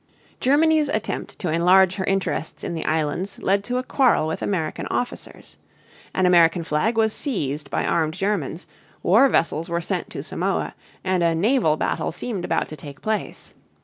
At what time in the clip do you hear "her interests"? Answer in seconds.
1.97-2.63